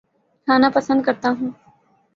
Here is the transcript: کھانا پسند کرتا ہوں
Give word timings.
کھانا 0.47 0.69
پسند 0.75 1.01
کرتا 1.05 1.29
ہوں 1.37 1.49